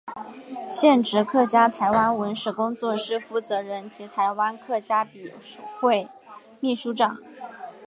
[0.71, 5.31] 现职客家台湾文史工作室负责人及台湾客家笔
[5.79, 6.07] 会
[6.59, 7.19] 秘书长。